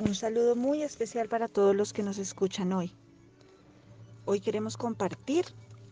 [0.00, 2.90] Un saludo muy especial para todos los que nos escuchan hoy.
[4.24, 5.44] Hoy queremos compartir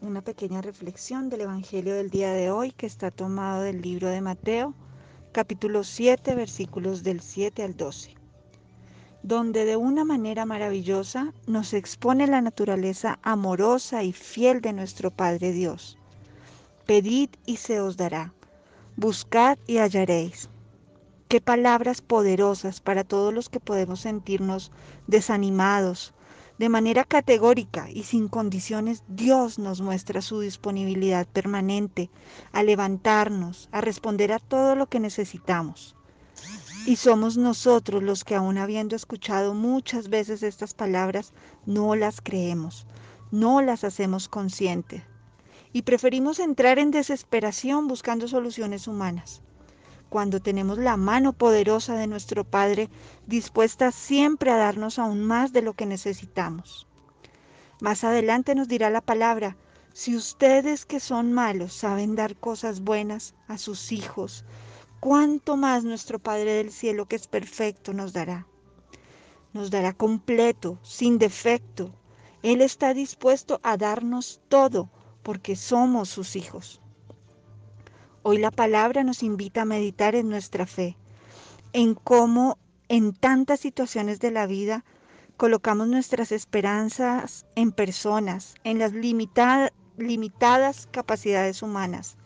[0.00, 4.20] una pequeña reflexión del Evangelio del día de hoy que está tomado del libro de
[4.20, 4.74] Mateo,
[5.32, 8.14] capítulo 7, versículos del 7 al 12,
[9.24, 15.50] donde de una manera maravillosa nos expone la naturaleza amorosa y fiel de nuestro Padre
[15.50, 15.98] Dios.
[16.86, 18.32] Pedid y se os dará,
[18.94, 20.48] buscad y hallaréis
[21.36, 24.72] Qué palabras poderosas para todos los que podemos sentirnos
[25.06, 26.14] desanimados.
[26.58, 32.08] De manera categórica y sin condiciones, Dios nos muestra su disponibilidad permanente
[32.52, 35.94] a levantarnos, a responder a todo lo que necesitamos.
[36.86, 41.34] Y somos nosotros los que aún habiendo escuchado muchas veces estas palabras,
[41.66, 42.86] no las creemos,
[43.30, 45.02] no las hacemos conscientes.
[45.74, 49.42] Y preferimos entrar en desesperación buscando soluciones humanas
[50.16, 52.88] cuando tenemos la mano poderosa de nuestro Padre
[53.26, 56.86] dispuesta siempre a darnos aún más de lo que necesitamos.
[57.82, 59.58] Más adelante nos dirá la palabra,
[59.92, 64.46] si ustedes que son malos saben dar cosas buenas a sus hijos,
[65.00, 68.46] ¿cuánto más nuestro Padre del Cielo que es perfecto nos dará?
[69.52, 71.92] Nos dará completo, sin defecto.
[72.42, 74.88] Él está dispuesto a darnos todo
[75.22, 76.80] porque somos sus hijos.
[78.28, 80.96] Hoy la palabra nos invita a meditar en nuestra fe,
[81.72, 84.84] en cómo en tantas situaciones de la vida
[85.36, 92.16] colocamos nuestras esperanzas en personas, en las limitadas capacidades humanas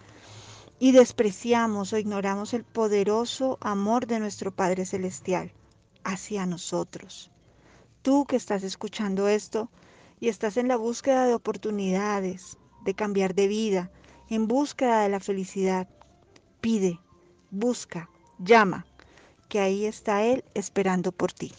[0.79, 5.53] y despreciamos o ignoramos el poderoso amor de nuestro Padre Celestial
[6.03, 7.31] hacia nosotros.
[8.01, 9.71] Tú que estás escuchando esto
[10.19, 13.91] y estás en la búsqueda de oportunidades, de cambiar de vida,
[14.31, 15.89] en búsqueda de la felicidad.
[16.61, 17.01] Pide,
[17.51, 18.87] busca, llama,
[19.49, 21.53] que ahí está Él esperando por ti.